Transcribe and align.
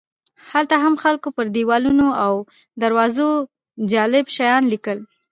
هلته 0.51 0.75
هم 0.83 0.93
خلکو 1.03 1.27
پر 1.35 1.45
دیوالونو 1.55 2.07
او 2.25 2.33
دروازو 2.81 3.27
جالب 3.91 4.25
شیان 4.35 4.63
لیکل. 4.71 4.99